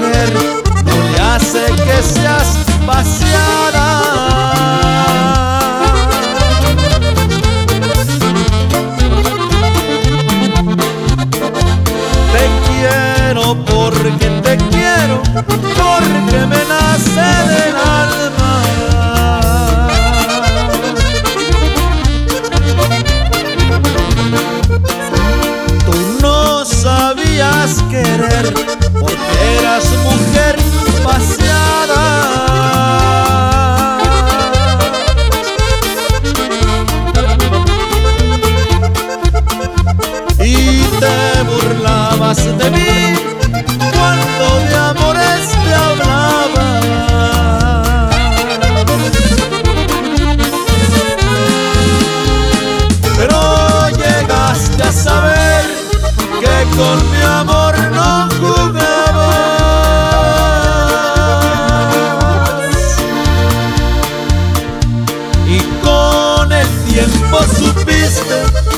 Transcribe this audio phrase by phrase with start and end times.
[0.00, 0.32] mujer
[0.84, 2.48] no le hace que seas
[2.86, 3.86] vaciada.
[12.32, 18.52] Te quiero porque te quiero, porque me nace del alma.
[25.84, 28.69] Tú no sabías querer
[42.36, 43.16] de mí
[43.92, 46.80] cuando de amores te hablaba.
[53.16, 55.64] Pero llegaste a saber
[56.40, 59.34] que con mi amor no jugabas
[65.48, 68.69] y con el tiempo supiste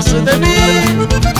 [0.00, 1.39] más de mí.